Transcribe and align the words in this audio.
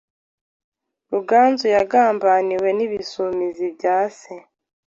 Ruganzu 1.11 1.65
yagambaniwe 1.75 2.69
n’Ibisumizi 2.77 3.65
byase 3.77 4.31